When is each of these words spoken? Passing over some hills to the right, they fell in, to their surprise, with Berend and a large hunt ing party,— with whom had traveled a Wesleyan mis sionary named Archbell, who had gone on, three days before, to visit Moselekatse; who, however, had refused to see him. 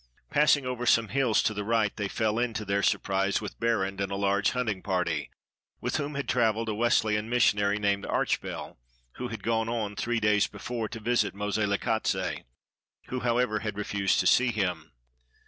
Passing 0.31 0.65
over 0.65 0.87
some 0.87 1.09
hills 1.09 1.43
to 1.43 1.53
the 1.53 1.63
right, 1.63 1.95
they 1.95 2.07
fell 2.07 2.39
in, 2.39 2.55
to 2.55 2.65
their 2.65 2.81
surprise, 2.81 3.39
with 3.39 3.59
Berend 3.59 4.01
and 4.01 4.11
a 4.11 4.15
large 4.15 4.49
hunt 4.49 4.67
ing 4.71 4.81
party,— 4.81 5.29
with 5.79 5.97
whom 5.97 6.15
had 6.15 6.27
traveled 6.27 6.69
a 6.69 6.73
Wesleyan 6.73 7.29
mis 7.29 7.53
sionary 7.53 7.77
named 7.77 8.07
Archbell, 8.07 8.77
who 9.17 9.27
had 9.27 9.43
gone 9.43 9.69
on, 9.69 9.95
three 9.95 10.19
days 10.19 10.47
before, 10.47 10.89
to 10.89 10.99
visit 10.99 11.35
Moselekatse; 11.35 12.41
who, 13.09 13.19
however, 13.19 13.59
had 13.59 13.77
refused 13.77 14.19
to 14.21 14.25
see 14.25 14.51
him. 14.51 14.91